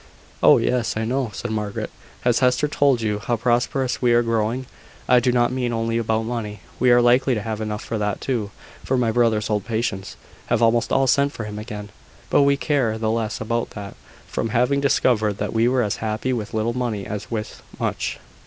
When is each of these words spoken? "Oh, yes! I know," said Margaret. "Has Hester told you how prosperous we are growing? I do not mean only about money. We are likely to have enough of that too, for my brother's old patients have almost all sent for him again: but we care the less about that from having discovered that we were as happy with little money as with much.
"Oh, 0.41 0.57
yes! 0.57 0.97
I 0.97 1.05
know," 1.05 1.29
said 1.31 1.51
Margaret. 1.51 1.91
"Has 2.21 2.39
Hester 2.39 2.67
told 2.67 3.01
you 3.01 3.19
how 3.19 3.35
prosperous 3.37 4.01
we 4.01 4.13
are 4.13 4.23
growing? 4.23 4.65
I 5.07 5.19
do 5.19 5.31
not 5.31 5.51
mean 5.51 5.71
only 5.71 5.99
about 5.99 6.23
money. 6.25 6.61
We 6.79 6.89
are 6.89 7.03
likely 7.03 7.35
to 7.35 7.41
have 7.43 7.61
enough 7.61 7.91
of 7.91 7.99
that 7.99 8.19
too, 8.19 8.49
for 8.83 8.97
my 8.97 9.11
brother's 9.11 9.47
old 9.47 9.63
patients 9.63 10.15
have 10.47 10.59
almost 10.63 10.91
all 10.91 11.05
sent 11.05 11.33
for 11.33 11.43
him 11.43 11.59
again: 11.59 11.89
but 12.31 12.41
we 12.41 12.57
care 12.57 12.97
the 12.97 13.11
less 13.11 13.39
about 13.39 13.69
that 13.77 13.95
from 14.25 14.49
having 14.49 14.81
discovered 14.81 15.37
that 15.37 15.53
we 15.53 15.67
were 15.67 15.83
as 15.83 15.97
happy 15.97 16.33
with 16.33 16.55
little 16.55 16.73
money 16.75 17.05
as 17.05 17.29
with 17.29 17.61
much. 17.79 18.17